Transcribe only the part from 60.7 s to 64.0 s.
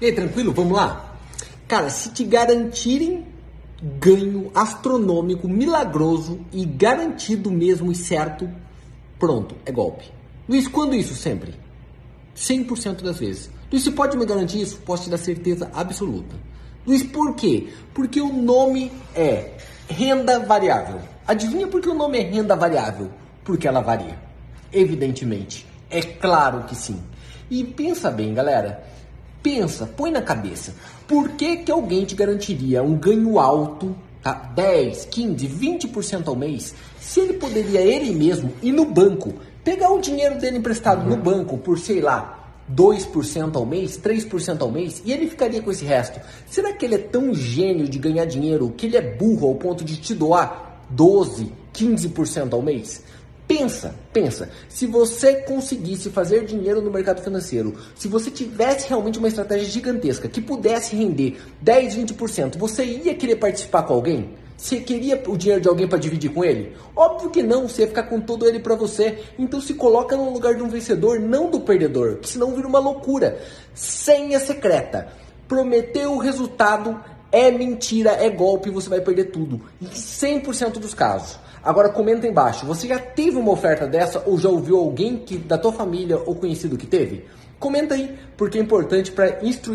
render 10, 20%, você ia querer participar com